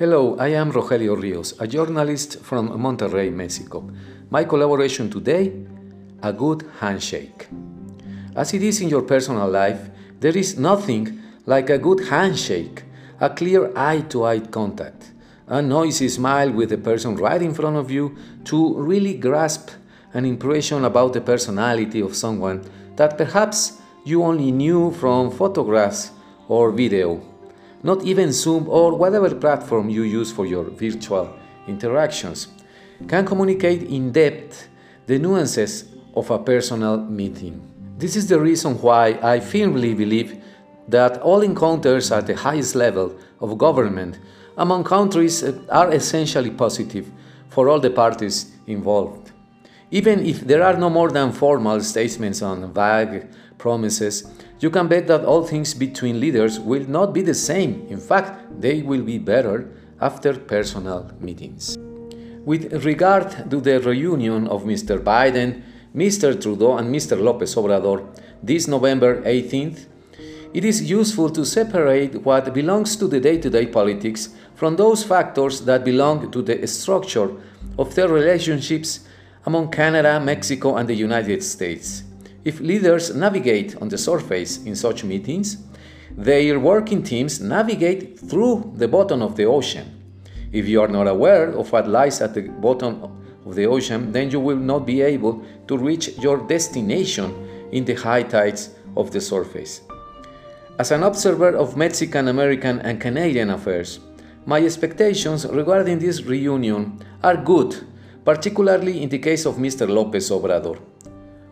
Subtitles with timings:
[0.00, 3.86] Hello, I am Rogelio Rios, a journalist from Monterrey, Mexico.
[4.30, 5.52] My collaboration today
[6.22, 7.48] a good handshake.
[8.34, 9.90] As it is in your personal life,
[10.20, 12.84] there is nothing like a good handshake,
[13.20, 15.10] a clear eye to eye contact,
[15.48, 19.68] a noisy smile with the person right in front of you to really grasp
[20.14, 22.64] an impression about the personality of someone
[22.96, 26.10] that perhaps you only knew from photographs
[26.48, 27.29] or video
[27.82, 31.34] not even Zoom or whatever platform you use for your virtual
[31.66, 32.48] interactions,
[33.08, 34.68] can communicate in depth
[35.06, 35.84] the nuances
[36.14, 37.60] of a personal meeting.
[37.96, 40.42] This is the reason why I firmly believe
[40.88, 44.18] that all encounters at the highest level of government
[44.56, 47.10] among countries are essentially positive
[47.48, 49.32] for all the parties involved.
[49.90, 53.26] Even if there are no more than formal statements on vague
[53.58, 54.24] promises,
[54.60, 57.86] you can bet that all things between leaders will not be the same.
[57.88, 59.68] In fact, they will be better
[60.00, 61.76] after personal meetings.
[62.44, 64.98] With regard to the reunion of Mr.
[64.98, 65.62] Biden,
[65.94, 66.40] Mr.
[66.40, 67.20] Trudeau, and Mr.
[67.20, 68.06] Lopez Obrador
[68.42, 69.86] this November 18th,
[70.54, 75.04] it is useful to separate what belongs to the day to day politics from those
[75.04, 77.30] factors that belong to the structure
[77.78, 79.00] of their relationships
[79.46, 82.04] among Canada, Mexico, and the United States.
[82.44, 85.58] If leaders navigate on the surface in such meetings,
[86.16, 89.86] their working teams navigate through the bottom of the ocean.
[90.52, 93.02] If you are not aware of what lies at the bottom
[93.46, 97.94] of the ocean, then you will not be able to reach your destination in the
[97.94, 99.82] high tides of the surface.
[100.78, 104.00] As an observer of Mexican, American, and Canadian affairs,
[104.46, 107.86] my expectations regarding this reunion are good,
[108.24, 109.88] particularly in the case of Mr.
[109.88, 110.78] Lopez Obrador.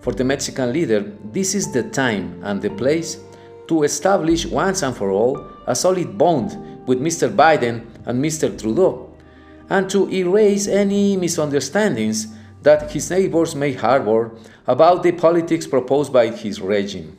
[0.00, 3.18] For the Mexican leader, this is the time and the place
[3.68, 7.28] to establish once and for all a solid bond with Mr.
[7.34, 8.56] Biden and Mr.
[8.56, 9.12] Trudeau,
[9.68, 12.28] and to erase any misunderstandings
[12.62, 14.30] that his neighbors may harbor
[14.66, 17.16] about the politics proposed by his regime.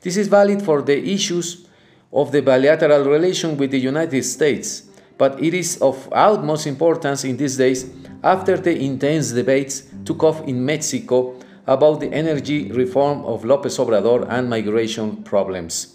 [0.00, 1.66] This is valid for the issues
[2.12, 4.84] of the bilateral relation with the United States,
[5.22, 7.80] but it is of utmost importance in these days
[8.24, 11.36] after the intense debates took off in Mexico
[11.68, 15.94] about the energy reform of López Obrador and migration problems.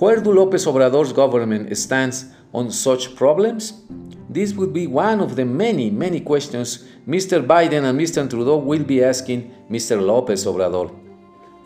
[0.00, 3.74] Where do López Obrador's government stands on such problems?
[4.28, 7.46] This would be one of the many, many questions Mr.
[7.46, 8.28] Biden and Mr.
[8.28, 10.00] Trudeau will be asking Mr.
[10.00, 10.90] López Obrador.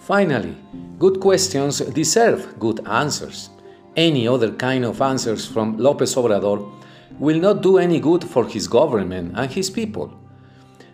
[0.00, 0.54] Finally,
[0.98, 3.48] good questions deserve good answers.
[3.96, 6.70] Any other kind of answers from López Obrador
[7.18, 10.12] will not do any good for his government and his people.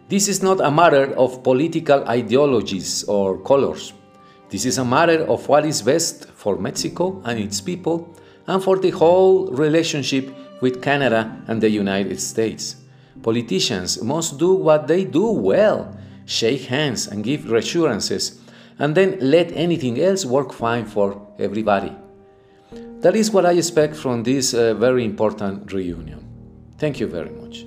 [0.08, 3.92] This is not a matter of political ideologies or colors.
[4.50, 8.14] This is a matter of what is best for Mexico and its people
[8.46, 12.76] and for the whole relationship with Canada and the United States.
[13.22, 15.94] Politicians must do what they do well
[16.28, 18.38] shake hands and give reassurances,
[18.78, 21.90] and then let anything else work fine for everybody.
[23.00, 26.24] That is what I expect from this uh, very important reunion.
[26.78, 27.64] Thank you very much.